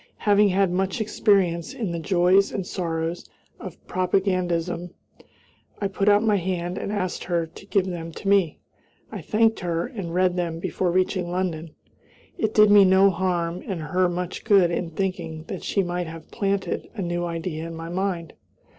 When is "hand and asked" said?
6.37-7.25